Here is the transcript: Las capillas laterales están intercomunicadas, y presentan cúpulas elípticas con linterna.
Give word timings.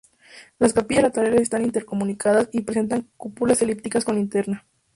Las 0.57 0.73
capillas 0.73 1.03
laterales 1.03 1.41
están 1.41 1.61
intercomunicadas, 1.63 2.49
y 2.53 2.61
presentan 2.61 3.07
cúpulas 3.17 3.61
elípticas 3.61 4.03
con 4.03 4.15
linterna. 4.15 4.65